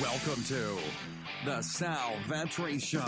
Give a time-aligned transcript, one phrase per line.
[0.00, 0.78] Welcome to
[1.44, 3.04] the Sal Vetri Show.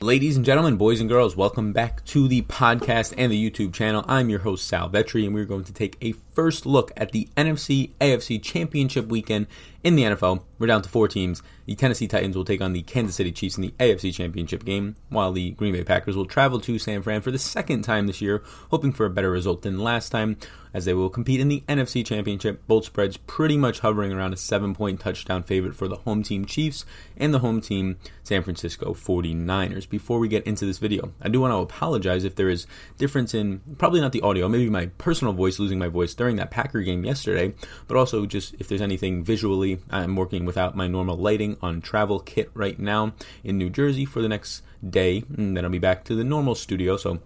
[0.00, 4.02] Ladies and gentlemen, boys and girls, welcome back to the podcast and the YouTube channel.
[4.08, 7.28] I'm your host, Sal Vetri, and we're going to take a first look at the
[7.36, 9.46] NFC AFC Championship weekend
[9.84, 10.42] in the NFL.
[10.58, 11.42] We're down to four teams.
[11.66, 14.96] The Tennessee Titans will take on the Kansas City Chiefs in the AFC Championship game,
[15.08, 18.20] while the Green Bay Packers will travel to San Fran for the second time this
[18.20, 20.36] year, hoping for a better result than last time,
[20.74, 22.66] as they will compete in the NFC Championship.
[22.66, 26.44] Both spreads pretty much hovering around a seven point touchdown favorite for the home team
[26.44, 26.84] Chiefs
[27.16, 29.88] and the home team San Francisco 49ers.
[29.88, 32.66] Before we get into this video, I do want to apologize if there is
[32.98, 36.50] difference in probably not the audio, maybe my personal voice, losing my voice during that
[36.50, 37.54] Packer game yesterday,
[37.86, 39.80] but also just if there's anything visually.
[39.90, 43.12] I'm working without my normal lighting on travel kit right now
[43.44, 46.54] in New Jersey for the next day, and then I'll be back to the normal
[46.54, 46.96] studio.
[46.96, 47.20] So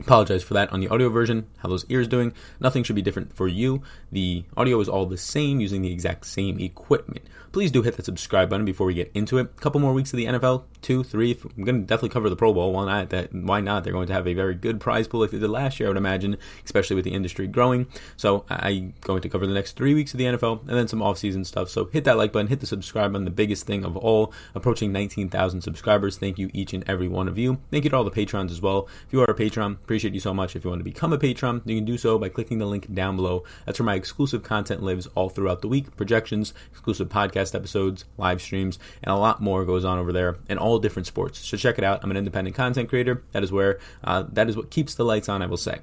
[0.00, 1.46] Apologize for that on the audio version.
[1.58, 2.32] How those ears doing?
[2.58, 3.82] Nothing should be different for you.
[4.10, 7.26] The audio is all the same using the exact same equipment.
[7.52, 9.50] Please do hit that subscribe button before we get into it.
[9.54, 11.38] A couple more weeks of the NFL, two, three.
[11.56, 12.72] I'm going to definitely cover the Pro Bowl.
[12.72, 13.10] Why not?
[13.10, 13.84] That why not?
[13.84, 15.90] They're going to have a very good prize pool like they did last year, I
[15.90, 17.86] would imagine, especially with the industry growing.
[18.16, 21.02] So I'm going to cover the next three weeks of the NFL and then some
[21.02, 21.68] off-season stuff.
[21.70, 23.24] So hit that like button, hit the subscribe button.
[23.24, 26.16] The biggest thing of all, approaching 19,000 subscribers.
[26.16, 27.58] Thank you each and every one of you.
[27.70, 28.88] Thank you to all the patrons as well.
[29.06, 30.56] If you are a patron, appreciate you so much.
[30.56, 32.92] If you want to become a patron, you can do so by clicking the link
[32.92, 33.44] down below.
[33.66, 35.96] That's where my exclusive content lives all throughout the week.
[35.96, 40.58] Projections, exclusive podcast episodes, live streams, and a lot more goes on over there in
[40.58, 41.38] all different sports.
[41.40, 42.00] So check it out.
[42.02, 43.22] I'm an independent content creator.
[43.32, 45.42] That is where uh, that is what keeps the lights on.
[45.42, 45.80] I will say.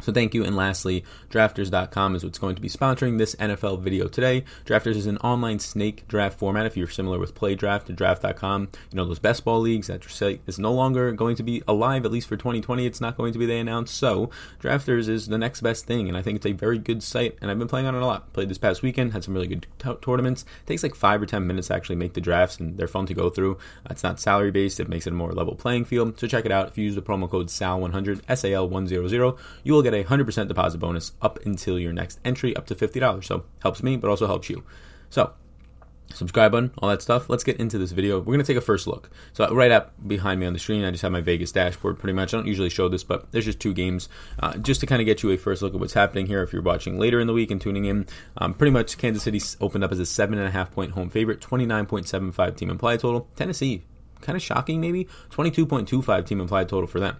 [0.00, 0.44] So thank you.
[0.44, 4.44] And lastly, drafters.com is what's going to be sponsoring this NFL video today.
[4.64, 6.66] Drafters is an online snake draft format.
[6.66, 10.40] If you're familiar with play draft draft.com, you know those best ball leagues that site
[10.46, 12.86] is no longer going to be alive, at least for 2020.
[12.86, 13.96] It's not going to be, they announced.
[13.96, 16.08] So drafters is the next best thing.
[16.08, 17.36] And I think it's a very good site.
[17.40, 18.32] And I've been playing on it a lot.
[18.32, 20.42] Played this past weekend, had some really good t- tournaments.
[20.42, 23.06] It takes like five or 10 minutes to actually make the drafts and they're fun
[23.06, 23.58] to go through.
[23.90, 24.80] It's not salary based.
[24.80, 26.18] It makes it a more level playing field.
[26.20, 26.68] So check it out.
[26.68, 31.12] If you use the promo code SAL100, S-A-L-100, you will get a 100% deposit bonus
[31.20, 33.24] up until your next entry, up to $50.
[33.24, 34.64] So helps me, but also helps you.
[35.10, 35.32] So
[36.14, 37.28] subscribe button, all that stuff.
[37.28, 38.18] Let's get into this video.
[38.18, 39.10] We're going to take a first look.
[39.32, 42.14] So right up behind me on the screen, I just have my Vegas dashboard pretty
[42.14, 42.32] much.
[42.32, 44.08] I don't usually show this, but there's just two games
[44.40, 46.42] uh, just to kind of get you a first look at what's happening here.
[46.42, 48.06] If you're watching later in the week and tuning in,
[48.38, 51.10] um, pretty much Kansas City opened up as a seven and a half point home
[51.10, 53.28] favorite, 29.75 team implied total.
[53.36, 53.84] Tennessee,
[54.20, 57.18] kind of shocking maybe, 22.25 team implied total for them.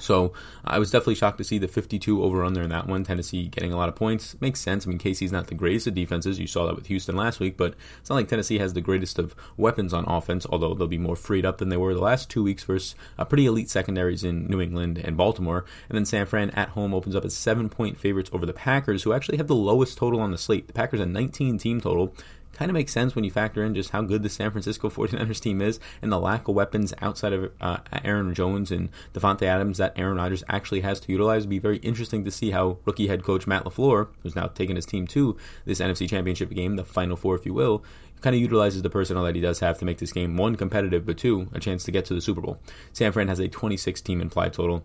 [0.00, 0.32] So
[0.64, 3.04] I was definitely shocked to see the 52 over under in that one.
[3.04, 4.86] Tennessee getting a lot of points makes sense.
[4.86, 6.38] I mean, KC's not the greatest of defenses.
[6.38, 9.18] You saw that with Houston last week, but it's not like Tennessee has the greatest
[9.18, 10.46] of weapons on offense.
[10.48, 12.94] Although they'll be more freed up than they were the last two weeks versus
[13.28, 15.64] pretty elite secondaries in New England and Baltimore.
[15.88, 19.02] And then San Fran at home opens up as seven point favorites over the Packers,
[19.02, 20.66] who actually have the lowest total on the slate.
[20.66, 22.14] The Packers a 19 team total
[22.58, 25.40] kind of makes sense when you factor in just how good the San Francisco 49ers
[25.40, 29.78] team is and the lack of weapons outside of uh, Aaron Jones and Davante Adams
[29.78, 31.42] that Aaron Rodgers actually has to utilize.
[31.42, 34.74] It'd be very interesting to see how rookie head coach Matt LaFleur, who's now taken
[34.74, 35.36] his team to
[35.66, 37.84] this NFC Championship game, the Final Four, if you will,
[38.20, 41.06] kind of utilizes the personnel that he does have to make this game one competitive,
[41.06, 42.58] but two a chance to get to the Super Bowl.
[42.92, 44.82] San Fran has a 26 team implied total.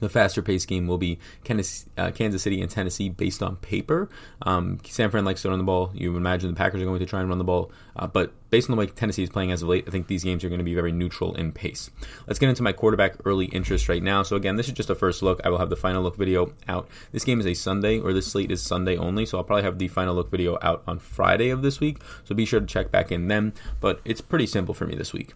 [0.00, 1.18] The faster paced game will be
[1.48, 4.08] uh, Kansas City and Tennessee based on paper.
[4.42, 5.90] Um, San Fran likes to run the ball.
[5.94, 7.70] You imagine the Packers are going to try and run the ball.
[7.94, 10.24] Uh, but based on the way Tennessee is playing as of late, I think these
[10.24, 11.90] games are going to be very neutral in pace.
[12.26, 14.22] Let's get into my quarterback early interest right now.
[14.22, 15.40] So, again, this is just a first look.
[15.44, 16.88] I will have the final look video out.
[17.12, 19.26] This game is a Sunday, or this slate is Sunday only.
[19.26, 21.98] So, I'll probably have the final look video out on Friday of this week.
[22.24, 23.52] So, be sure to check back in then.
[23.80, 25.34] But it's pretty simple for me this week.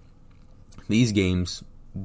[0.89, 1.63] These games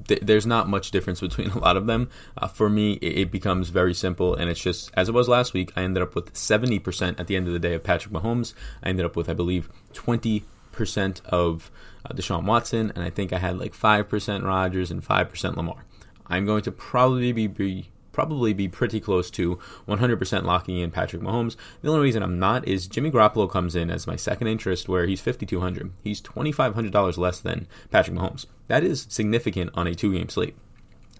[0.07, 2.09] th- there's not much difference between a lot of them.
[2.37, 5.53] Uh, for me, it, it, becomes very simple, and it's just as it was last
[5.53, 5.71] week.
[5.75, 8.53] I ended up with 70% at the end of the day of Patrick Mahomes.
[8.83, 11.71] I ended up with, I believe, 20% of
[12.05, 15.85] uh, Deshaun Watson, and I think I had like 5% Rodgers and 5% Lamar.
[16.27, 21.21] I'm going to probably be, be probably be pretty close to 100% locking in Patrick
[21.21, 21.55] Mahomes.
[21.81, 25.05] The only reason I'm not is Jimmy Garoppolo comes in as my second interest, where
[25.05, 28.45] he's 5200 He's $2,500 less than Patrick Mahomes.
[28.67, 30.55] That is significant on a two game slate.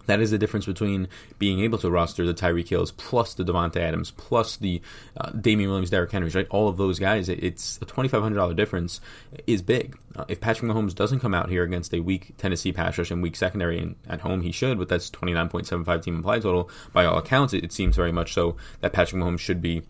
[0.09, 1.07] That is the difference between
[1.37, 4.81] being able to roster the Tyreek Hills plus the Davante Adams plus the
[5.15, 6.47] uh, Damien Williams, Derrick Henrys, right?
[6.49, 7.29] All of those guys.
[7.29, 9.01] It's a twenty five hundred dollar difference
[9.45, 9.97] is big.
[10.15, 13.21] Uh, if Patrick Mahomes doesn't come out here against a weak Tennessee pass rush and
[13.21, 16.15] weak secondary, and at home he should, but that's twenty nine point seven five team
[16.15, 16.69] implied total.
[16.91, 19.83] By all accounts, it, it seems very much so that Patrick Mahomes should be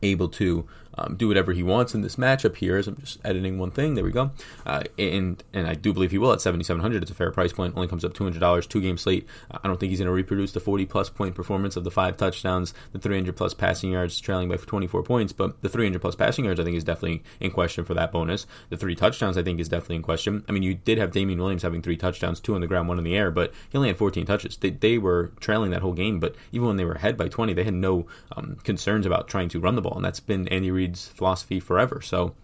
[0.00, 0.66] able to
[0.96, 2.76] um, do whatever he wants in this matchup here.
[2.76, 4.30] As I'm just editing one thing, there we go.
[4.64, 7.02] Uh, and and I do believe he will at 7,700.
[7.02, 7.74] It's a fair price point.
[7.76, 9.26] Only comes up $200, two game slate.
[9.50, 12.16] I don't think he's going to reproduce the 40 plus point performance of the five
[12.16, 15.32] touchdowns, the 300 plus passing yards, trailing by 24 points.
[15.32, 18.46] But the 300 plus passing yards, I think, is definitely in question for that bonus.
[18.70, 20.44] The three touchdowns, I think, is definitely in question.
[20.48, 22.98] I mean, you did have Damien Williams having three touchdowns, two on the ground, one
[22.98, 24.56] in the air, but he only had 14 touches.
[24.56, 27.52] They, they were trailing that whole game, but even when they were ahead by 20,
[27.52, 28.06] they had no
[28.36, 32.00] um, concerns about trying to run the ball, and that's been Andy Reid's philosophy forever.
[32.02, 32.34] So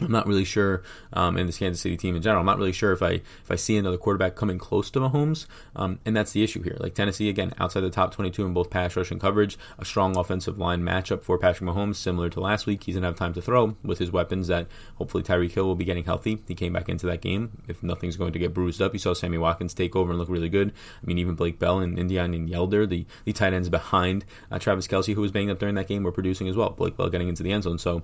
[0.00, 0.82] I'm not really sure
[1.12, 2.40] um, in this Kansas City team in general.
[2.40, 5.46] I'm not really sure if I if I see another quarterback coming close to Mahomes,
[5.74, 6.76] um, and that's the issue here.
[6.78, 10.16] Like Tennessee again, outside the top 22 in both pass rush and coverage, a strong
[10.16, 12.84] offensive line matchup for Patrick Mahomes, similar to last week.
[12.84, 14.48] He's gonna have time to throw with his weapons.
[14.48, 14.66] That
[14.96, 16.42] hopefully Tyreek Hill will be getting healthy.
[16.46, 17.62] He came back into that game.
[17.68, 20.28] If nothing's going to get bruised up, you saw Sammy Watkins take over and look
[20.28, 20.72] really good.
[21.02, 24.58] I mean, even Blake Bell and Indiana and Yelder, the the tight ends behind uh,
[24.58, 26.70] Travis Kelce, who was banged up during that game, were producing as well.
[26.70, 28.02] Blake Bell getting into the end zone, so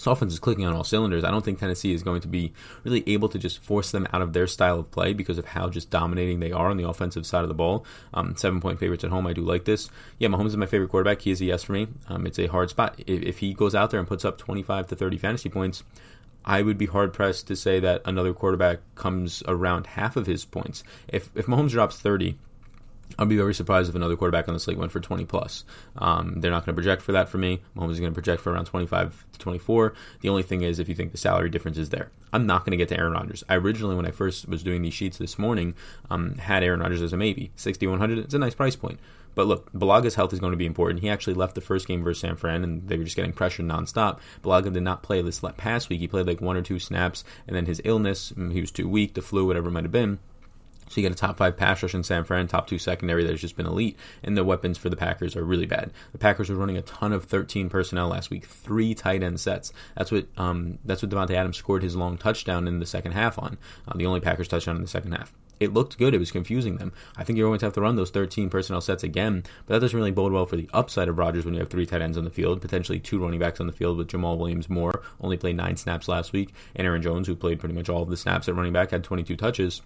[0.00, 1.24] this offense is clicking on all cylinders.
[1.24, 2.54] I don't think Tennessee is going to be
[2.84, 5.68] really able to just force them out of their style of play because of how
[5.68, 7.84] just dominating they are on the offensive side of the ball.
[8.14, 9.26] Um, seven point favorites at home.
[9.26, 9.90] I do like this.
[10.18, 11.20] Yeah, Mahomes is my favorite quarterback.
[11.20, 11.86] He is a yes for me.
[12.08, 12.98] Um, it's a hard spot.
[13.06, 15.82] If, if he goes out there and puts up 25 to 30 fantasy points,
[16.46, 20.46] I would be hard pressed to say that another quarterback comes around half of his
[20.46, 20.82] points.
[21.08, 22.38] If if Mahomes drops 30,
[23.18, 25.64] I'd be very surprised if another quarterback on the slate went for 20 plus.
[25.96, 27.60] Um, they're not going to project for that for me.
[27.76, 29.94] Mahomes is going to project for around 25 to 24.
[30.20, 32.10] The only thing is if you think the salary difference is there.
[32.32, 33.42] I'm not going to get to Aaron Rodgers.
[33.48, 35.74] I originally, when I first was doing these sheets this morning,
[36.10, 37.50] um, had Aaron Rodgers as a maybe.
[37.56, 39.00] 6,100, it's a nice price point.
[39.34, 41.00] But look, Bulaga's health is going to be important.
[41.00, 43.66] He actually left the first game versus San Fran, and they were just getting pressured
[43.66, 44.18] nonstop.
[44.42, 46.00] Bulaga did not play this past week.
[46.00, 49.14] He played like one or two snaps, and then his illness, he was too weak,
[49.14, 50.18] the flu, whatever it might have been
[50.90, 53.30] so you get a top five pass rush in San Fran, top two secondary that
[53.30, 55.92] has just been elite, and the weapons for the Packers are really bad.
[56.10, 59.72] The Packers were running a ton of 13 personnel last week, three tight end sets.
[59.96, 63.38] That's what um, that's what Davante Adams scored his long touchdown in the second half
[63.38, 63.56] on,
[63.86, 65.32] uh, the only Packers touchdown in the second half.
[65.60, 66.12] It looked good.
[66.12, 66.92] It was confusing them.
[67.16, 69.80] I think you're going to have to run those 13 personnel sets again, but that
[69.80, 72.18] doesn't really bode well for the upside of Rodgers when you have three tight ends
[72.18, 75.36] on the field, potentially two running backs on the field with Jamaal Williams more, only
[75.36, 78.16] played nine snaps last week, and Aaron Jones, who played pretty much all of the
[78.16, 79.82] snaps at running back, had 22 touches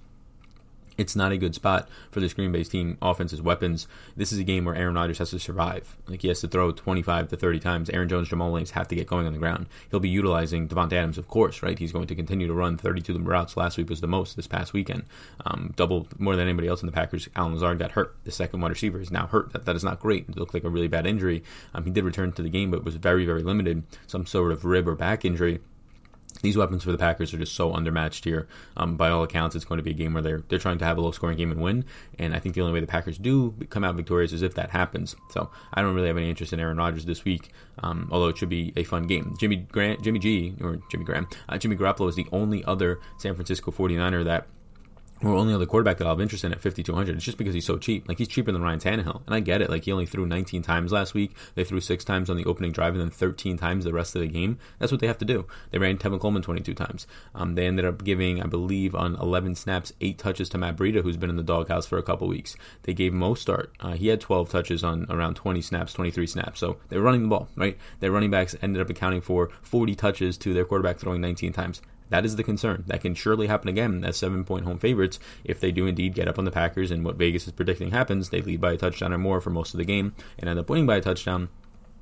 [0.96, 3.86] it's not a good spot for this Green Bay team offense's weapons.
[4.16, 5.96] This is a game where Aaron Rodgers has to survive.
[6.06, 7.90] Like he has to throw 25 to 30 times.
[7.90, 9.66] Aaron Jones, Jamaal Williams have to get going on the ground.
[9.90, 11.78] He'll be utilizing Davante Adams, of course, right?
[11.78, 13.56] He's going to continue to run 32 routes.
[13.56, 15.04] Last week was the most this past weekend.
[15.44, 17.28] Um, double more than anybody else in the Packers.
[17.36, 18.16] Allen Lazard got hurt.
[18.24, 19.52] The second wide receiver is now hurt.
[19.52, 20.28] That, that is not great.
[20.28, 21.42] It looked like a really bad injury.
[21.74, 23.82] Um, he did return to the game, but was very, very limited.
[24.06, 25.60] Some sort of rib or back injury
[26.44, 28.46] these weapons for the Packers are just so undermatched here.
[28.76, 30.84] Um, by all accounts, it's going to be a game where they're they're trying to
[30.84, 31.84] have a low scoring game and win.
[32.18, 34.70] And I think the only way the Packers do come out victorious is if that
[34.70, 35.16] happens.
[35.30, 38.38] So I don't really have any interest in Aaron Rodgers this week, um, although it
[38.38, 39.34] should be a fun game.
[39.40, 43.34] Jimmy Grant, Jimmy G, or Jimmy Graham, uh, Jimmy Garoppolo is the only other San
[43.34, 44.46] Francisco 49er that
[45.22, 47.16] or only other quarterback that I'll have interest in at 5,200.
[47.16, 48.08] It's just because he's so cheap.
[48.08, 49.22] Like, he's cheaper than Ryan Tannehill.
[49.26, 49.70] And I get it.
[49.70, 51.34] Like, he only threw 19 times last week.
[51.54, 54.22] They threw six times on the opening drive and then 13 times the rest of
[54.22, 54.58] the game.
[54.78, 55.46] That's what they have to do.
[55.70, 57.06] They ran Tevin Coleman 22 times.
[57.34, 61.02] Um, they ended up giving, I believe, on 11 snaps, eight touches to Matt Breida,
[61.02, 62.56] who's been in the doghouse for a couple weeks.
[62.82, 63.68] They gave Mostert.
[63.80, 66.60] Uh, he had 12 touches on around 20 snaps, 23 snaps.
[66.60, 67.78] So they're running the ball, right?
[68.00, 71.80] Their running backs ended up accounting for 40 touches to their quarterback throwing 19 times.
[72.10, 72.84] That is the concern.
[72.86, 76.28] That can surely happen again as seven point home favorites if they do indeed get
[76.28, 78.28] up on the Packers and what Vegas is predicting happens.
[78.28, 80.68] They lead by a touchdown or more for most of the game and end up
[80.68, 81.48] winning by a touchdown.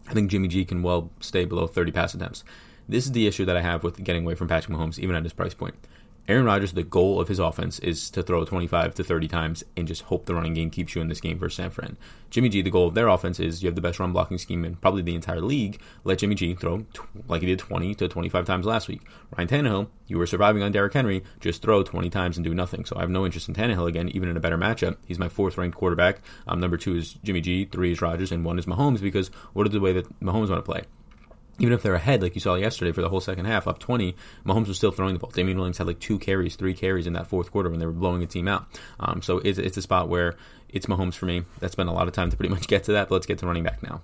[0.08, 2.44] I think Jimmy G can well stay below 30 pass attempts.
[2.88, 5.22] This is the issue that I have with getting away from Patrick Mahomes, even at
[5.22, 5.74] his price point.
[6.28, 9.88] Aaron Rodgers, the goal of his offense is to throw 25 to 30 times and
[9.88, 11.96] just hope the running game keeps you in this game versus San Fran.
[12.30, 14.64] Jimmy G, the goal of their offense is you have the best run blocking scheme
[14.64, 15.80] in probably the entire league.
[16.04, 16.86] Let Jimmy G throw
[17.26, 19.02] like he did 20 to 25 times last week.
[19.36, 22.84] Ryan Tannehill, you were surviving on Derrick Henry, just throw 20 times and do nothing.
[22.84, 24.98] So I have no interest in Tannehill again, even in a better matchup.
[25.04, 26.20] He's my fourth ranked quarterback.
[26.46, 29.66] Um, number two is Jimmy G, three is Rodgers, and one is Mahomes because what
[29.66, 30.84] is the way that Mahomes want to play?
[31.58, 34.16] Even if they're ahead, like you saw yesterday for the whole second half, up 20,
[34.44, 35.30] Mahomes was still throwing the ball.
[35.30, 37.92] Damien Williams had like two carries, three carries in that fourth quarter when they were
[37.92, 38.66] blowing a team out.
[38.98, 40.36] Um, so it's, it's a spot where
[40.68, 41.44] it's Mahomes for me.
[41.60, 43.38] That's been a lot of time to pretty much get to that, but let's get
[43.38, 44.02] to running back now.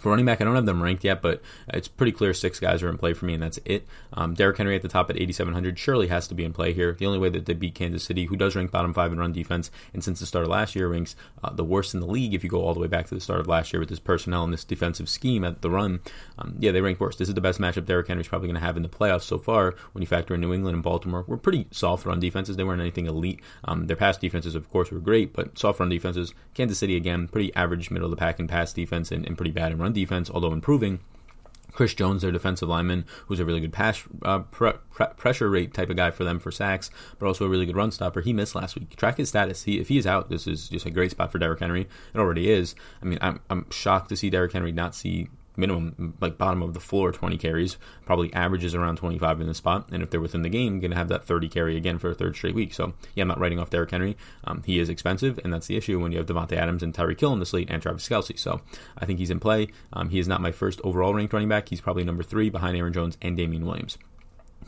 [0.00, 2.82] For running back, I don't have them ranked yet, but it's pretty clear six guys
[2.82, 3.86] are in play for me, and that's it.
[4.14, 6.94] Um, Derrick Henry at the top at 8,700 surely has to be in play here.
[6.94, 9.32] The only way that they beat Kansas City, who does rank bottom five in run
[9.32, 12.34] defense, and since the start of last year ranks uh, the worst in the league
[12.34, 13.98] if you go all the way back to the start of last year with this
[13.98, 16.00] personnel and this defensive scheme at the run.
[16.38, 17.18] Um, yeah, they rank worst.
[17.18, 19.38] This is the best matchup Derrick Henry's probably going to have in the playoffs so
[19.38, 19.74] far.
[19.92, 22.56] When you factor in New England and Baltimore, we're pretty soft run defenses.
[22.56, 23.40] They weren't anything elite.
[23.64, 26.32] Um, their pass defenses, of course, were great, but soft run defenses.
[26.54, 29.50] Kansas City again, pretty average middle of the pack in pass defense and, and pretty
[29.50, 31.00] bad in run defense, although improving.
[31.72, 35.72] Chris Jones, their defensive lineman, who's a really good pass uh, pre- pre- pressure rate
[35.72, 38.20] type of guy for them for sacks, but also a really good run stopper.
[38.20, 38.96] He missed last week.
[38.96, 39.62] Track his status.
[39.62, 41.88] He, if out, this is just a great spot for Derrick Henry.
[42.14, 42.74] It already is.
[43.02, 46.74] I mean, I'm, I'm shocked to see Derrick Henry not see minimum, like bottom of
[46.74, 49.88] the floor, 20 carries, probably averages around 25 in the spot.
[49.92, 52.14] And if they're within the game, going to have that 30 carry again for a
[52.14, 52.74] third straight week.
[52.74, 54.16] So, yeah, I'm not writing off Derrick Henry.
[54.44, 57.20] Um, he is expensive, and that's the issue when you have Davante Adams and Tyreek
[57.20, 58.38] Hill in the slate and Travis Kelce.
[58.38, 58.60] So,
[58.98, 59.68] I think he's in play.
[59.92, 61.68] Um, he is not my first overall ranked running back.
[61.68, 63.98] He's probably number three behind Aaron Jones and Damien Williams.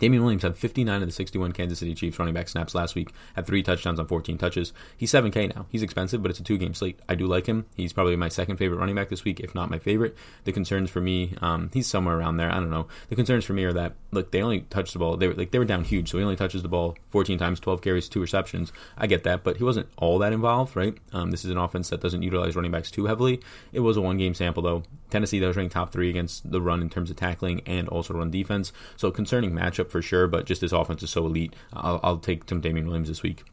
[0.02, 3.12] Damien Williams had 59 of the 61 Kansas City Chiefs running back snaps last week,
[3.37, 4.73] had three touchdowns on 14 touches.
[4.97, 5.66] He's 7K now.
[5.71, 6.99] He's expensive, but it's a two game slate.
[7.09, 7.66] I do like him.
[7.76, 10.16] He's probably my second favorite running back this week, if not my favorite.
[10.42, 12.50] The concerns for me, um, he's somewhere around there.
[12.50, 12.88] I don't know.
[13.11, 15.16] The concerns for me are that, look, they only touched the ball.
[15.16, 17.61] They were, like, they were down huge, so he only touches the ball 14 times,
[17.61, 18.73] 12 carries, two receptions.
[18.99, 20.99] I get that, but he wasn't all that involved, right?
[21.12, 23.40] Um, this is an offense that doesn't utilize running backs too heavily.
[23.73, 24.82] It was a one game sample, though.
[25.11, 28.14] Tennessee, that was ranked top three against the run in terms of tackling and also
[28.14, 28.73] run defense.
[28.97, 31.54] So concerning matchup for sure, but just this offense is so elite.
[31.72, 33.44] I'll, I'll take Tim Damien Williams this week.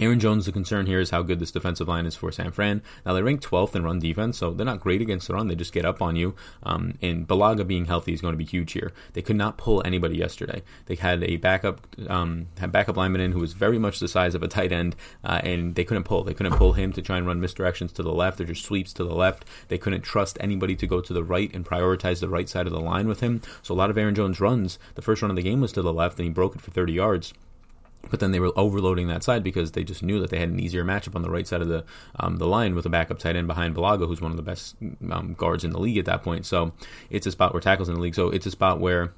[0.00, 2.82] Aaron Jones, the concern here is how good this defensive line is for San Fran.
[3.04, 5.48] Now, they rank 12th in run defense, so they're not great against the run.
[5.48, 6.36] They just get up on you.
[6.62, 8.92] Um, and Bulaga being healthy is going to be huge here.
[9.14, 10.62] They could not pull anybody yesterday.
[10.86, 14.36] They had a backup um, had backup lineman in who was very much the size
[14.36, 16.22] of a tight end, uh, and they couldn't pull.
[16.22, 18.92] They couldn't pull him to try and run misdirections to the left or just sweeps
[18.94, 19.46] to the left.
[19.66, 22.72] They couldn't trust anybody to go to the right and prioritize the right side of
[22.72, 23.42] the line with him.
[23.62, 25.82] So a lot of Aaron Jones runs, the first run of the game was to
[25.82, 27.34] the left, and he broke it for 30 yards
[28.10, 30.60] but then they were overloading that side because they just knew that they had an
[30.60, 31.84] easier matchup on the right side of the
[32.18, 34.76] um, the line with a backup tight end behind Bulaga, who's one of the best
[35.10, 36.46] um, guards in the league at that point.
[36.46, 36.72] So
[37.10, 38.14] it's a spot where tackles in the league.
[38.14, 39.12] So it's a spot where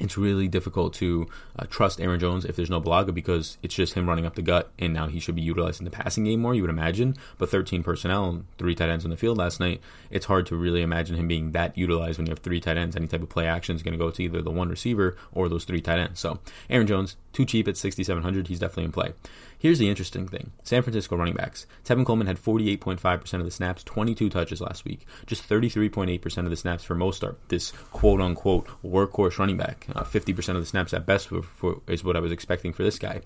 [0.00, 1.26] it's really difficult to
[1.58, 4.42] uh, trust Aaron Jones if there's no Bulaga because it's just him running up the
[4.42, 7.16] gut, and now he should be utilized in the passing game more, you would imagine.
[7.38, 10.82] But 13 personnel, three tight ends in the field last night, it's hard to really
[10.82, 12.96] imagine him being that utilized when you have three tight ends.
[12.96, 15.48] Any type of play action is going to go to either the one receiver or
[15.48, 16.20] those three tight ends.
[16.20, 16.38] So
[16.70, 18.48] Aaron Jones, too cheap at 6,700.
[18.48, 19.12] He's definitely in play.
[19.58, 21.66] Here's the interesting thing San Francisco running backs.
[21.84, 26.56] Tevin Coleman had 48.5% of the snaps, 22 touches last week, just 33.8% of the
[26.56, 29.86] snaps for Mostert, this quote unquote workhorse running back.
[29.94, 32.84] Uh, 50% of the snaps at best for, for, is what I was expecting for
[32.84, 33.22] this guy.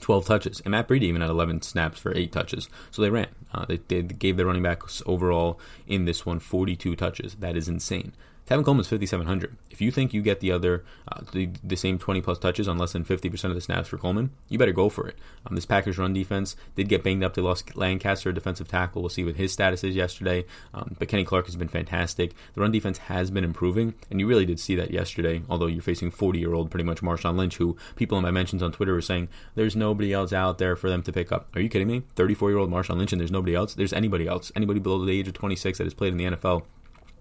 [0.00, 0.60] 12 touches.
[0.60, 2.68] And Matt Breida even had 11 snaps for 8 touches.
[2.90, 3.28] So they ran.
[3.54, 7.34] Uh, they, they gave their running backs overall in this one 42 touches.
[7.36, 8.12] That is insane.
[8.46, 9.56] Tevin Coleman's 5,700.
[9.70, 12.78] If you think you get the other, uh, the, the same 20 plus touches on
[12.78, 15.16] less than 50% of the snaps for Coleman, you better go for it.
[15.44, 17.34] Um, this Packers run defense did get banged up.
[17.34, 19.02] They lost Lancaster, defensive tackle.
[19.02, 20.44] We'll see what his status is yesterday.
[20.72, 22.34] Um, but Kenny Clark has been fantastic.
[22.54, 25.82] The run defense has been improving, and you really did see that yesterday, although you're
[25.82, 28.92] facing 40 year old, pretty much Marshawn Lynch, who people in my mentions on Twitter
[28.94, 31.48] were saying there's nobody else out there for them to pick up.
[31.56, 32.04] Are you kidding me?
[32.14, 33.74] 34 year old Marshawn Lynch, and there's nobody else?
[33.74, 34.52] There's anybody else.
[34.54, 36.62] Anybody below the age of 26 that has played in the NFL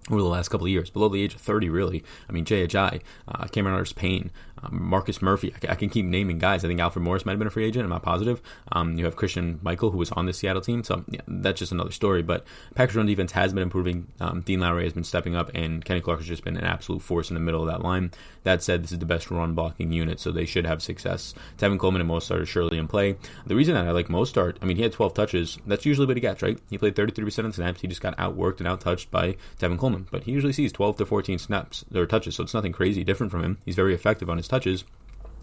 [0.09, 2.03] over the last couple of years, below the age of 30, really.
[2.29, 4.31] I mean, Jay Ajayi, uh, Cameron Artis Payne,
[4.72, 5.53] Marcus Murphy.
[5.53, 6.63] I, I, can keep naming guys.
[6.63, 7.84] I think Alfred Morris might have been a free agent.
[7.84, 8.41] I'm not positive.
[8.72, 10.84] Um, you have Christine Michael, who was on the Seattle team.
[10.84, 12.22] So yeah, that's just another story.
[12.22, 12.45] But
[12.75, 14.07] Packers run defense has been improving.
[14.19, 17.01] Um, Dean Lowry has been stepping up, and Kenny Clark has just been an absolute
[17.01, 18.12] force in the middle of that line.
[18.43, 21.34] That said, this is the best run blocking unit, so they should have success.
[21.57, 23.17] Tevin Coleman and Mostert are surely in play.
[23.45, 25.57] The reason that I like Mostert, I mean, he had 12 touches.
[25.65, 26.60] That's usually what he gets, right?
[26.69, 27.81] He played 33% of snaps.
[27.81, 30.07] He just got outworked and outtouched by Tevin Coleman.
[30.12, 33.31] But he usually sees 12 to 14 snaps or touches, so it's nothing crazy different
[33.31, 33.57] from him.
[33.65, 34.54] He's very effective on his touches.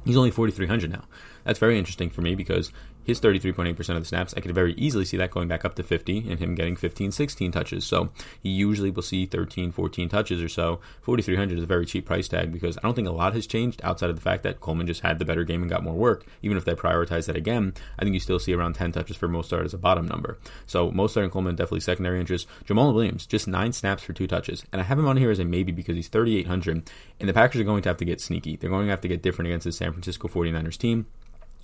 [0.04, 1.04] He's only 4,300 now.
[1.44, 2.72] That's very interesting for me because
[3.04, 5.82] his 33.8% of the snaps, I could very easily see that going back up to
[5.82, 7.84] 50 and him getting 15, 16 touches.
[7.84, 8.10] So
[8.42, 10.80] he usually will see 13, 14 touches or so.
[11.02, 13.80] 4,300 is a very cheap price tag because I don't think a lot has changed
[13.82, 16.24] outside of the fact that Coleman just had the better game and got more work.
[16.42, 19.28] Even if they prioritize that again, I think you still see around 10 touches for
[19.28, 20.38] Mostert as a bottom number.
[20.66, 22.46] So Mostert and Coleman definitely secondary interest.
[22.66, 24.64] Jamaal Williams, just nine snaps for two touches.
[24.72, 27.60] And I have him on here as a maybe because he's 3,800 and the Packers
[27.60, 28.56] are going to have to get sneaky.
[28.56, 31.06] They're going to have to get different against the San Francisco 49ers team.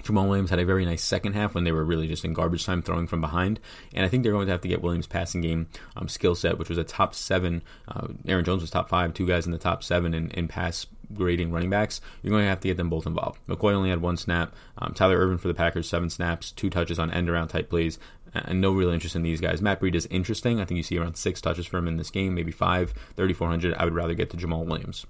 [0.03, 2.65] Jamaal Williams had a very nice second half when they were really just in garbage
[2.65, 3.61] time throwing from behind.
[3.95, 6.59] And I think they're going to have to get Williams' passing game um, skill set,
[6.59, 7.63] which was a top seven.
[7.89, 10.87] Uh, Aaron Jones was top five, two guys in the top seven in, in pass
[11.15, 12.01] grading running backs.
[12.23, 13.41] You're going to have to get them both involved.
[13.49, 14.55] McCoy only had one snap.
[14.77, 17.99] Um, Tyler Ervin for the Packers, seven snaps, two touches on end around type plays.
[18.35, 19.63] And no real interest in these guys.
[19.63, 20.61] Matt Breida is interesting.
[20.61, 23.75] I think you see around six touches for him in this game, maybe five, 3,400.
[23.75, 25.07] I would rather get to Jamaal Williams.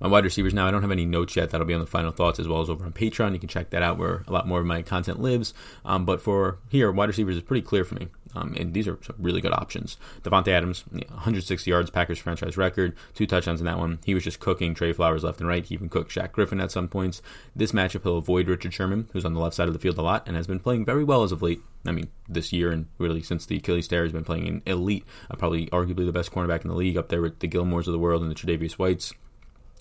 [0.00, 0.66] My wide receivers now.
[0.66, 1.50] I don't have any notes yet.
[1.50, 3.34] That'll be on the final thoughts as well as over on Patreon.
[3.34, 5.52] You can check that out where a lot more of my content lives.
[5.84, 8.08] Um, but for here, wide receivers is pretty clear for me.
[8.34, 9.96] Um, and these are some really good options.
[10.22, 13.98] Davante Adams, 160 yards, Packers franchise record, two touchdowns in that one.
[14.04, 15.64] He was just cooking Tre Flowers left and right.
[15.64, 17.22] He even cooked Shaq Griffin at some points.
[17.56, 20.02] This matchup, he'll avoid Richard Sherman, who's on the left side of the field a
[20.02, 21.60] lot and has been playing very well as of late.
[21.84, 25.04] I mean, this year and really since the Achilles tear, has been playing an elite,
[25.30, 27.92] uh, probably arguably the best cornerback in the league, up there with the Gilmores of
[27.92, 29.12] the world and the Tre'Davious Whites.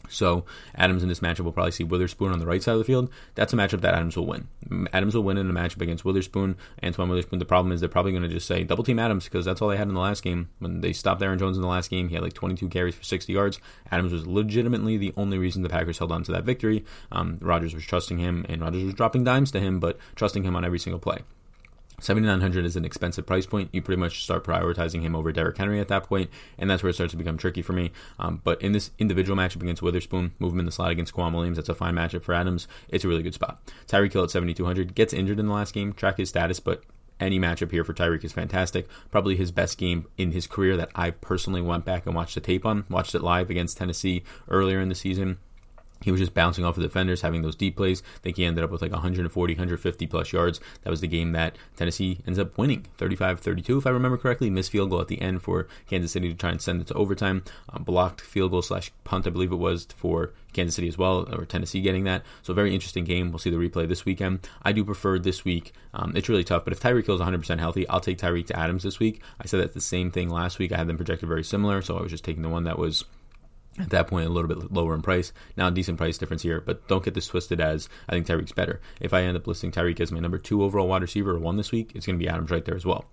[0.10, 2.86] So Adams in this matchup will probably see Witherspoon on the right side of the
[2.86, 3.10] field.
[3.36, 4.48] That's a matchup that Adams will win.
[4.94, 6.58] Adams will win in a matchup against Witherspoon.
[6.84, 7.40] Antoine Witherspoon.
[7.40, 9.70] The problem is they're probably going to just say double team Adams because that's all
[9.70, 10.50] they had in the last game.
[10.60, 13.04] When they stopped Aaron Jones in the last game, he had like 22 carries for
[13.04, 13.60] 60 yards.
[13.92, 16.84] Adams was legitimately the only reason the Packers held on to that victory.
[17.12, 20.56] Um, Rodgers was trusting him, and Rodgers was dropping dimes to him, but trusting him
[20.56, 21.20] on every single play.
[22.02, 23.70] 7900 is an expensive price point.
[23.72, 26.90] You pretty much start prioritizing him over Derrick Henry at that point, and that's where
[26.90, 27.92] it starts to become tricky for me.
[28.18, 31.34] Um, but in this individual matchup against Witherspoon, move him in the slot against K'Waun
[31.34, 32.68] Williams, that's a fine matchup for Adams.
[32.90, 33.62] It's a really good spot.
[33.88, 35.94] Tyreek Hill at 7200 gets injured in the last game.
[35.94, 36.84] Track his status, but
[37.20, 38.88] any matchup here for Tyreek is fantastic.
[39.12, 42.42] Probably his best game in his career that I personally went back and watched the
[42.42, 42.86] tape on.
[42.90, 45.38] Watched it live against Tennessee earlier in the season
[46.02, 48.02] he was just bouncing off the defenders, having those deep plays.
[48.18, 50.60] I think he ended up with like 140, 150 plus yards.
[50.84, 54.50] That was the game that Tennessee ends up winning 35 32, if I remember correctly.
[54.50, 56.94] Missed field goal at the end for Kansas City to try and send it to
[56.94, 57.44] overtime.
[57.70, 61.28] Um, blocked field goal slash punt, I believe it was, for Kansas City as well,
[61.34, 62.24] or Tennessee getting that.
[62.42, 63.30] So, very interesting game.
[63.30, 64.48] We'll see the replay this weekend.
[64.64, 65.74] I do prefer this week.
[65.94, 68.60] Um, it's really tough, but if Tyreek Hill is 100% healthy, I'll take Tyreek to
[68.60, 69.22] Adams this week.
[69.40, 70.72] I said that the same thing last week.
[70.72, 73.06] I had them projected very similar, so I was just taking the one that was
[73.80, 75.32] at that point a little bit lower in price.
[75.58, 78.52] Now a decent price difference here, but don't get this twisted as I think Tyreek's
[78.52, 78.82] better.
[79.00, 81.58] If I end up listing Tyreek as my number two overall wide receiver or one
[81.58, 83.06] this week, it's going to be Adams right there as well.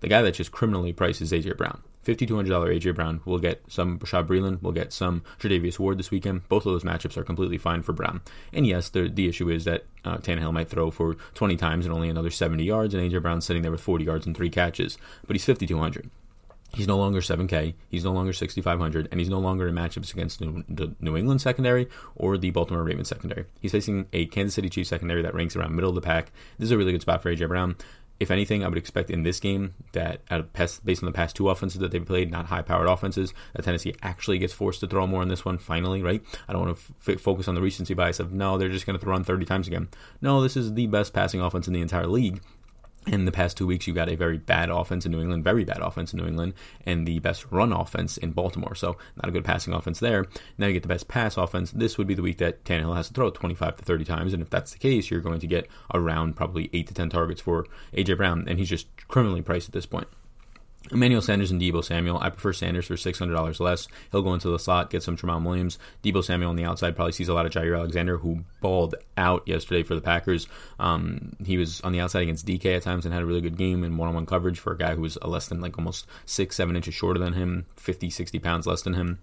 [0.00, 1.82] The guy that's just criminally priced is AJ Brown.
[2.04, 6.46] $5,200 AJ Brown will get some Bashaud Breeland, will get some Tre'Davious Ward this weekend.
[6.48, 8.20] Both of those matchups are completely fine for Brown.
[8.52, 11.94] And yes, the, the issue is that uh, Tannehill might throw for 20 times and
[11.94, 14.98] only another 70 yards, and AJ Brown's sitting there with 40 yards and three catches.
[15.26, 16.10] But he's 5,200.
[16.74, 17.74] He's no longer 7K.
[17.88, 21.40] He's no longer 6,500, and he's no longer in matchups against New, the New England
[21.40, 23.46] secondary or the Baltimore Ravens secondary.
[23.60, 26.32] He's facing a Kansas City Chiefs secondary that ranks around middle of the pack.
[26.58, 27.76] This is a really good spot for AJ Brown.
[28.20, 30.20] If anything, I would expect in this game that,
[30.52, 33.92] past, based on the past two offenses that they've played, not high-powered offenses, that Tennessee
[34.02, 35.58] actually gets forced to throw more in this one.
[35.58, 36.22] Finally, right?
[36.46, 38.98] I don't want to f- focus on the recency bias of no, they're just going
[38.98, 39.88] to run 30 times again.
[40.20, 42.40] No, this is the best passing offense in the entire league,
[43.06, 45.64] in the past two weeks, you got a very bad offense in New England, very
[45.64, 46.54] bad offense in New England,
[46.86, 48.74] and the best run offense in Baltimore.
[48.74, 50.26] So, not a good passing offense there.
[50.58, 51.70] Now you get the best pass offense.
[51.70, 54.32] This would be the week that Tannehill has to throw 25 to 30 times.
[54.32, 57.40] And if that's the case, you're going to get around probably 8 to 10 targets
[57.40, 58.14] for A.J.
[58.14, 58.44] Brown.
[58.48, 60.08] And he's just criminally priced at this point.
[60.90, 62.18] Emmanuel Sanders and Deebo Samuel.
[62.18, 63.88] I prefer Sanders for six hundred dollars less.
[64.10, 65.78] He'll go into the slot, get some Tramon Williams.
[66.02, 69.46] Deebo Samuel on the outside probably sees a lot of Jaire Alexander, who balled out
[69.48, 70.46] yesterday for the Packers.
[70.78, 73.56] Um, he was on the outside against DK at times and had a really good
[73.56, 76.76] game in one-on-one coverage for a guy who was less than like almost six, seven
[76.76, 79.20] inches shorter than him, 50, 60 pounds less than him.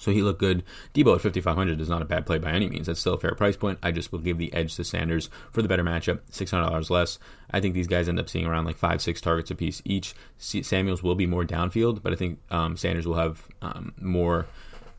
[0.00, 0.62] So he looked good.
[0.94, 2.86] Deebo at 5,500 is not a bad play by any means.
[2.86, 3.78] That's still a fair price point.
[3.82, 7.18] I just will give the edge to Sanders for the better matchup, $600 less.
[7.50, 10.14] I think these guys end up seeing around like five, six targets apiece each.
[10.38, 14.46] Samuels will be more downfield, but I think um, Sanders will have um, more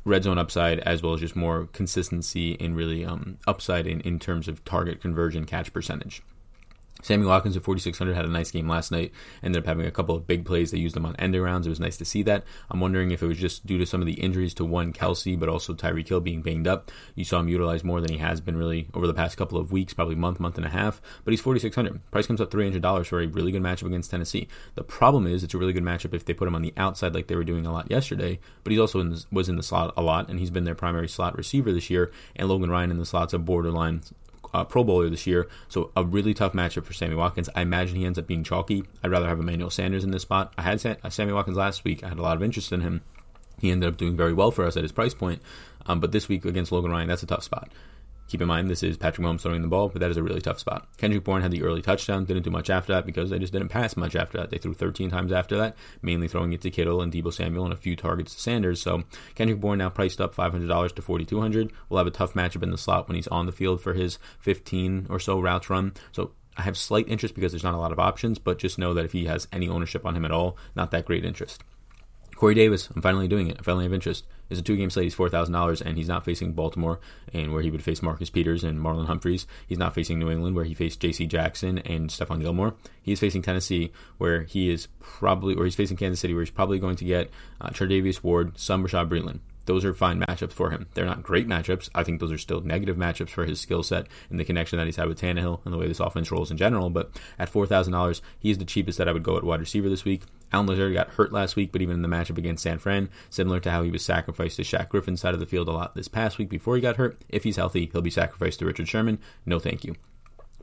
[0.06, 4.20] red zone upside as well as just more consistency and really um, upside in, in
[4.20, 6.22] terms of target conversion catch percentage.
[7.02, 9.14] Sammy Watkins at 4,600 had a nice game last night.
[9.42, 10.72] Ended up having a couple of big plays.
[10.72, 11.66] They used them on end rounds.
[11.66, 12.44] It was nice to see that.
[12.70, 15.40] I'm wondering if it was just due to some of the injuries to one Kelce,
[15.40, 16.92] but also Tyreek Hill being banged up.
[17.16, 19.72] You saw him utilized more than he has been really over the past couple of
[19.72, 21.02] weeks, probably month, month and a half.
[21.24, 22.12] But he's 4,600.
[22.12, 24.48] Price comes up $300 for a really good matchup against Tennessee.
[24.76, 27.14] The problem is it's a really good matchup if they put him on the outside
[27.14, 28.40] like they were doing a lot yesterday.
[28.64, 30.76] But he's also in the, was in the slot a lot, and he's been their
[30.76, 32.12] primary slot receiver this year.
[32.36, 34.02] And Logan Ryan in the slot's a borderline
[34.54, 37.50] uh, Pro Bowler this year, so a really tough matchup for Sammy Watkins.
[37.56, 38.84] I imagine he ends up being chalky.
[39.04, 40.54] I'd rather have Emmanuel Sanders in this spot.
[40.58, 42.04] I had uh, Sammy Watkins last week.
[42.04, 43.02] I had a lot of interest in him.
[43.60, 45.42] He ended up doing very well for us at his price point,
[45.86, 47.70] um, but this week against Logan Ryan, that's a tough spot.
[48.30, 50.40] Keep in mind, this is Patrick Mahomes throwing the ball, but that is a really
[50.40, 50.88] tough spot.
[50.98, 53.70] Kendrick Bourne had the early touchdown, didn't do much after that because they just didn't
[53.70, 54.52] pass much after that.
[54.52, 57.74] They threw 13 times after that, mainly throwing it to Kittle and Deebo Samuel and
[57.74, 58.82] a few targets to Sanders.
[58.82, 62.70] So Kendrick Bourne now priced up $500 to 4200 We'll have a tough matchup in
[62.70, 65.94] the slot when he's on the field for his 15 or so routes run.
[66.12, 68.94] So I have slight interest because there's not a lot of options, but just know
[68.94, 71.64] that if he has any ownership on him at all, not that great interest.
[72.40, 73.58] Corey Davis, I'm finally doing it.
[73.60, 74.26] I finally have interest.
[74.50, 75.04] It's a two game slate.
[75.04, 77.02] He's $4,000, and he's not facing Baltimore,
[77.34, 79.46] and where he would face Marcus Peters and Marlon Humphreys.
[79.68, 81.26] He's not facing New England, where he faced J.C.
[81.26, 82.76] Jackson and Stephon Gilmore.
[83.02, 86.80] He's facing Tennessee, where he is probably, or he's facing Kansas City, where he's probably
[86.80, 89.42] going to get uh, Tre'Davious Ward, some Bashaud Breeland.
[89.66, 90.88] those are fine matchups for him.
[90.94, 91.90] They're not great matchups.
[91.94, 94.86] I think those are still negative matchups for his skill set and the connection that
[94.86, 96.90] he's had with Tannehill and the way this offense rolls in general.
[96.90, 100.22] But at $4,000, he's the cheapest that I would go at wide receiver this week.
[100.52, 103.60] Allen Lazard got hurt last week, but even in the matchup against San Fran, similar
[103.60, 106.08] to how he was sacrificed to Shaq Griffin's side of the field a lot this
[106.08, 109.20] past week before he got hurt, if he's healthy, he'll be sacrificed to Richard Sherman.
[109.46, 109.96] No thank you.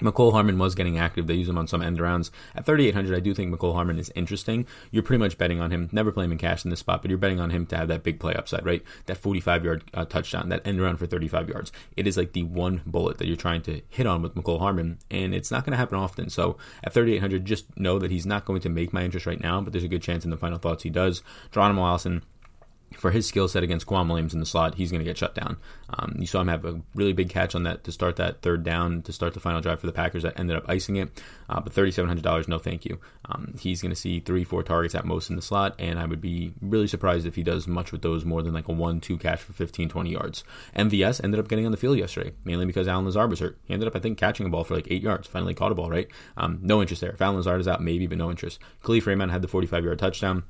[0.00, 1.26] Mecole Hardman was getting active.
[1.26, 2.30] They use him on some end rounds.
[2.54, 4.66] At 3,800, I do think Mecole Hardman is interesting.
[4.90, 5.88] You're pretty much betting on him.
[5.92, 7.88] Never play him in cash in this spot, but you're betting on him to have
[7.88, 8.82] that big play upside, right?
[9.06, 11.72] That 45 yard uh, touchdown, that end round for 35 yards.
[11.96, 14.98] It is like the one bullet that you're trying to hit on with Mecole Hardman,
[15.10, 16.28] and it's not going to happen often.
[16.30, 19.60] So at 3,800, just know that he's not going to make my interest right now,
[19.60, 21.22] but there's a good chance in the final thoughts he does.
[21.52, 22.22] Geronimo Allison
[22.94, 25.34] for his skill set against K'Waun Williams in the slot, he's going to get shut
[25.34, 25.56] down.
[25.90, 28.62] Um, you saw him have a really big catch on that to start that third
[28.62, 31.22] down to start the final drive for the Packers that ended up icing it.
[31.48, 32.98] Uh, but $3,700, no thank you.
[33.26, 36.06] Um, he's going to see three, four targets at most in the slot, and I
[36.06, 39.00] would be really surprised if he does much with those more than like a 1
[39.00, 40.44] 2 catch for 15, 20 yards.
[40.76, 43.58] MVS ended up getting on the field yesterday, mainly because Allen Lazard was hurt.
[43.64, 45.74] He ended up, I think, catching a ball for like eight yards, finally caught a
[45.74, 46.08] ball, right?
[46.36, 47.12] Um, no interest there.
[47.12, 48.58] If Allen Lazard is out, maybe, but no interest.
[48.82, 50.44] Kalif Raymond had the 45 yard touchdown.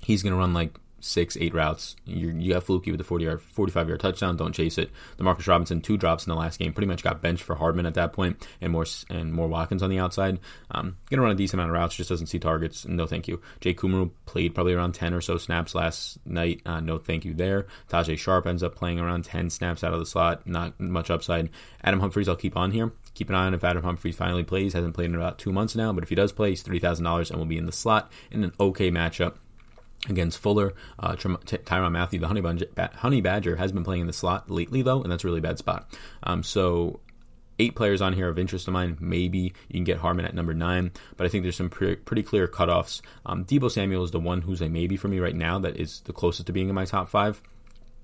[0.00, 1.96] He's going to run like six, eight routes.
[2.06, 4.36] You're, you have Fluky with the 40 yard, 45 yard touchdown.
[4.36, 4.90] Don't chase it.
[5.18, 7.94] Demarcus Robinson, two drops in the last game, pretty much got benched for Hardman at
[7.94, 10.40] that point, and more and more Watkins on the outside.
[10.70, 12.86] Um, gonna run a decent amount of routes, just doesn't see targets.
[12.86, 13.40] No, thank you.
[13.60, 16.62] Jake Kumerow played probably around 10 or so snaps last night.
[16.64, 17.66] Uh, no, thank you there.
[17.90, 20.46] Tajaé Sharpe ends up playing around 10 snaps out of the slot.
[20.46, 21.50] Not much upside.
[21.82, 22.92] Adam Humphries, I'll keep on here.
[23.14, 24.72] Keep an eye on if Adam Humphries finally plays.
[24.72, 27.04] Hasn't played in about two months now, but if he does play, he's three thousand
[27.04, 29.34] dollars and will be in the slot in an okay matchup
[30.08, 30.74] against Fuller.
[30.98, 34.82] Uh, Tyrann Mathieu, the honey, Bunge- honey Badger, has been playing in the slot lately,
[34.82, 35.88] though, and that's a really bad spot.
[36.22, 37.00] Um, so,
[37.58, 38.96] eight players on here of interest of mine.
[39.00, 42.22] Maybe you can get Hardman at number nine, but I think there's some pre- pretty
[42.22, 43.00] clear cutoffs.
[43.24, 46.00] Um, Deebo Samuel is the one who's a maybe for me right now that is
[46.00, 47.40] the closest to being in my top five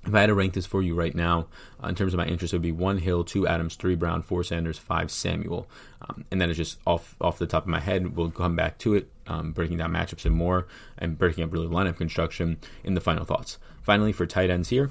[0.06, 1.46] if I had to rank this for you right now,
[1.82, 4.22] uh, in terms of my interest, it would be one Hill, two Adams, three Brown,
[4.22, 5.68] four Sanders, five Samuel,
[6.02, 8.16] um, and then it's just off off the top of my head.
[8.16, 11.68] We'll come back to it, um, breaking down matchups and more, and breaking up really
[11.68, 13.58] lineup construction in the final thoughts.
[13.82, 14.90] Finally, for tight ends here,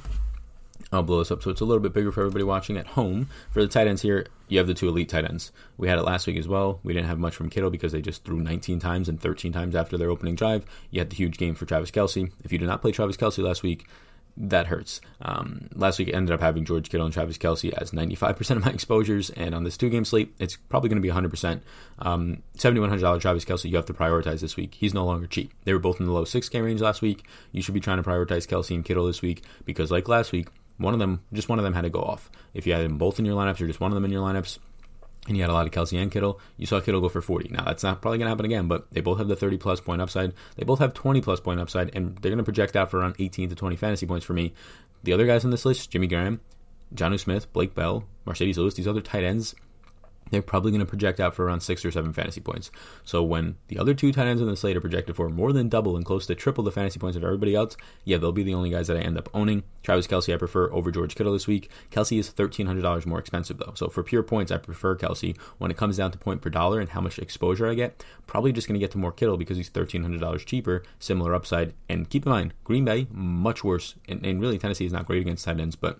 [0.91, 3.29] I'll blow this up so it's a little bit bigger for everybody watching at home.
[3.51, 5.51] For the tight ends here, you have the two elite tight ends.
[5.77, 6.79] We had it last week as well.
[6.83, 9.75] We didn't have much from Kittle because they just threw 19 times and 13 times
[9.75, 10.65] after their opening drive.
[10.89, 12.31] You had the huge game for Travis Kelce.
[12.43, 13.87] If you did not play Travis Kelce last week,
[14.37, 15.01] that hurts.
[15.21, 18.65] Um, last week, I ended up having George Kittle and Travis Kelce as 95% of
[18.65, 21.61] my exposures, and on this two game slate, it's probably going to be 100%.
[21.99, 24.75] Um, $7,100 Travis Kelce, you have to prioritize this week.
[24.75, 25.53] He's no longer cheap.
[25.65, 27.25] They were both in the low 6K range last week.
[27.51, 30.47] You should be trying to prioritize Kelce and Kittle this week because, like last week,
[30.77, 32.31] one of them, just one of them had to go off.
[32.53, 34.25] If you had them both in your lineups or just one of them in your
[34.25, 34.59] lineups,
[35.27, 36.39] and you had a lot of Kelce and Kittle.
[36.57, 37.49] You saw Kittle go for 40.
[37.49, 39.79] Now, that's not probably going to happen again, but they both have the 30 plus
[39.79, 40.33] point upside.
[40.55, 43.15] They both have 20 plus point upside, and they're going to project out for around
[43.19, 44.53] 18 to 20 fantasy points for me.
[45.03, 46.41] The other guys on this list, Jimmy Graham,
[46.95, 49.55] Jonnu Smith, Blake Bell, Marcedes Lewis, these other tight ends,
[50.29, 52.71] they're probably going to project out for around six or seven fantasy points.
[53.03, 55.69] So when the other two tight ends in the slate are projected for more than
[55.69, 58.53] double and close to triple the fantasy points of everybody else, yeah, they'll be the
[58.53, 59.63] only guys that I end up owning.
[59.83, 61.69] Travis Kelce, I prefer over George Kittle this week.
[61.91, 63.73] Kelce is $1,300 more expensive though.
[63.75, 65.37] So for pure points, I prefer Kelce.
[65.57, 68.51] When it comes down to point per dollar and how much exposure I get, probably
[68.51, 71.73] just going to get to more Kittle because he's $1,300 cheaper, similar upside.
[71.87, 73.95] And keep in mind, Green Bay, much worse.
[74.07, 75.99] And, and really, Tennessee is not great against tight ends, but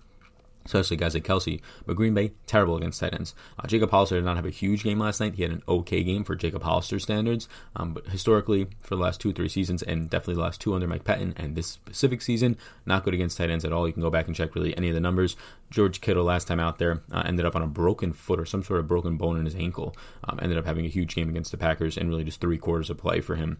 [0.74, 1.60] especially guys like Kelce.
[1.86, 3.34] But Green Bay, terrible against tight ends.
[3.58, 5.34] Uh, Jacob Hollister did not have a huge game last night.
[5.34, 7.48] He had an okay game for Jacob Hollister standards.
[7.76, 10.86] Um, but historically, for the last two, three seasons, and definitely the last two under
[10.86, 12.56] Mike Patton and this specific season,
[12.86, 13.86] not good against tight ends at all.
[13.86, 15.36] You can go back and check really any of the numbers.
[15.70, 18.62] George Kittle last time out there uh, ended up on a broken foot or some
[18.62, 19.94] sort of broken bone in his ankle.
[20.24, 22.90] Um, ended up having a huge game against the Packers and really just three quarters
[22.90, 23.58] of play for him.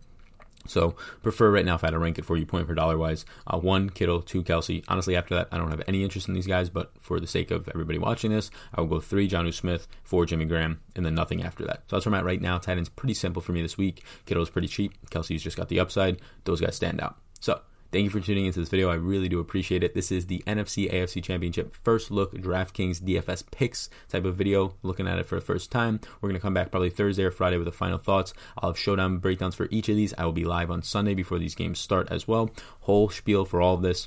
[0.66, 2.98] So prefer right now if I had to rank it for you point per dollar
[2.98, 3.24] wise.
[3.46, 4.84] Uh, one Kittle, two Kelce.
[4.88, 6.70] Honestly, after that, I don't have any interest in these guys.
[6.70, 10.26] But for the sake of everybody watching this, I will go three Jonnu Smith, four
[10.26, 11.84] Jimmy Graham, and then nothing after that.
[11.88, 12.58] So that's where I'm at right now.
[12.58, 14.04] Tight end's pretty simple for me this week.
[14.26, 14.92] Kittle's pretty cheap.
[15.10, 16.20] Kelce's just got the upside.
[16.44, 17.16] Those guys stand out.
[17.40, 17.60] So
[17.92, 18.88] Thank you for tuning into this video.
[18.88, 19.94] I really do appreciate it.
[19.94, 25.08] This is the NFC AFC Championship first look DraftKings DFS picks type of video, looking
[25.08, 25.98] at it for the first time.
[26.20, 28.32] We're going to come back probably Thursday or Friday with the final thoughts.
[28.58, 30.14] I'll have showdown breakdowns for each of these.
[30.16, 32.50] I will be live on Sunday before these games start as well.
[32.82, 34.06] Whole spiel for all of this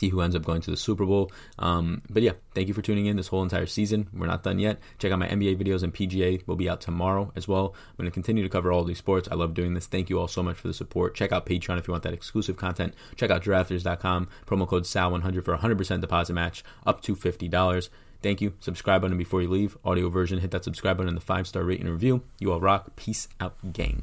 [0.00, 1.30] see who ends up going to the Super Bowl.
[1.58, 4.08] Um, but yeah, thank you for tuning in this whole entire season.
[4.12, 4.80] We're not done yet.
[4.98, 7.74] Check out my NBA videos and PGA will be out tomorrow as well.
[7.90, 9.28] I'm going to continue to cover all these sports.
[9.30, 9.86] I love doing this.
[9.86, 11.14] Thank you all so much for the support.
[11.14, 12.94] Check out Patreon if you want that exclusive content.
[13.16, 14.28] Check out drafters.com.
[14.46, 17.88] Promo code SAL100 for 100% deposit match up to $50.
[18.22, 18.54] Thank you.
[18.60, 19.78] Subscribe button before you leave.
[19.84, 22.22] Audio version, hit that subscribe button and the five star rate and review.
[22.38, 22.96] You all rock.
[22.96, 24.02] Peace out, gang.